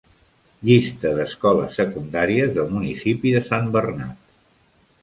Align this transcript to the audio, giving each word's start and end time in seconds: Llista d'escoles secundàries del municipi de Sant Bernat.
Llista 0.69 1.11
d'escoles 1.19 1.77
secundàries 1.81 2.57
del 2.57 2.73
municipi 2.79 3.39
de 3.39 3.47
Sant 3.53 3.73
Bernat. 3.79 4.21